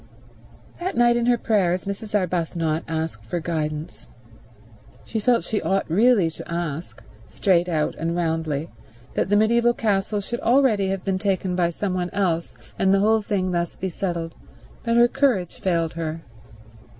That 0.79 0.97
night 0.97 1.15
in 1.15 1.27
her 1.27 1.37
prayers 1.37 1.85
Mrs. 1.85 2.15
Arbuthnot 2.17 2.83
asked 2.87 3.23
for 3.23 3.39
guidance. 3.39 4.07
She 5.05 5.19
felt 5.19 5.43
she 5.43 5.61
ought 5.61 5.87
really 5.87 6.31
to 6.31 6.51
ask, 6.51 7.03
straight 7.27 7.69
out 7.69 7.93
and 7.99 8.15
roundly, 8.15 8.69
that 9.13 9.29
the 9.29 9.35
mediaeval 9.37 9.75
castle 9.75 10.19
should 10.19 10.39
already 10.39 10.87
have 10.89 11.03
been 11.05 11.19
taken 11.19 11.55
by 11.55 11.69
some 11.69 11.93
one 11.93 12.09
else 12.13 12.55
and 12.79 12.91
the 12.91 12.99
whole 13.01 13.21
thing 13.21 13.51
thus 13.51 13.75
be 13.75 13.89
settled, 13.89 14.33
but 14.81 14.97
her 14.97 15.07
courage 15.07 15.59
failed 15.59 15.93
her. 15.93 16.23